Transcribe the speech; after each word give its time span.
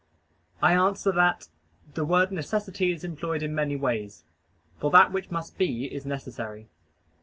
I 0.63 0.73
answer 0.73 1.11
that, 1.11 1.47
The 1.93 2.03
word 2.03 2.31
"necessity" 2.31 2.91
is 2.91 3.03
employed 3.03 3.43
in 3.43 3.53
many 3.53 3.75
ways. 3.75 4.23
For 4.79 4.89
that 4.89 5.11
which 5.11 5.29
must 5.29 5.59
be 5.59 5.85
is 5.93 6.07
necessary. 6.07 6.69